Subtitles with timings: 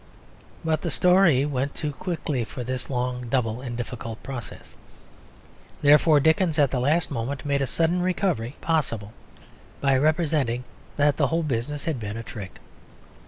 [0.65, 4.75] But the story went too quickly for this long, double, and difficult process;
[5.83, 9.13] therefore Dickens at the last moment made a sudden recovery possible
[9.79, 10.63] by representing
[10.97, 12.57] that the whole business had been a trick.